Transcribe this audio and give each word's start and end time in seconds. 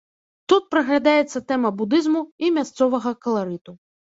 Тут 0.53 0.63
праглядаецца 0.75 1.41
тэма 1.51 1.69
будызму 1.83 2.25
і 2.47 2.51
мясцовага 2.57 3.15
каларыту. 3.29 3.79